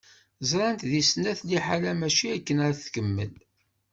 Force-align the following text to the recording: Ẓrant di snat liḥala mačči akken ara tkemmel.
Ẓrant 0.49 0.87
di 0.91 1.01
snat 1.09 1.39
liḥala 1.49 1.93
mačči 1.99 2.27
akken 2.35 2.57
ara 2.65 2.79
tkemmel. 2.83 3.31